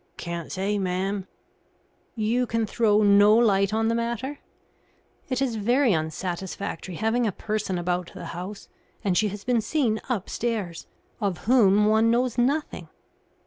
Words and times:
"Can't 0.17 0.51
say, 0.51 0.79
ma'am." 0.79 1.27
"You 2.15 2.47
can 2.47 2.65
throw 2.65 3.03
no 3.03 3.35
light 3.37 3.71
on 3.71 3.87
the 3.87 3.93
matter? 3.93 4.39
It 5.29 5.43
is 5.43 5.57
very 5.57 5.93
unsatisfactory 5.93 6.95
having 6.95 7.27
a 7.27 7.31
person 7.31 7.77
about 7.77 8.11
the 8.15 8.25
house 8.33 8.67
and 9.03 9.15
she 9.15 9.27
has 9.27 9.43
been 9.43 9.61
seen 9.61 10.01
upstairs 10.09 10.87
of 11.19 11.45
whom 11.45 11.85
one 11.85 12.09
knows 12.09 12.35
nothing." 12.35 12.89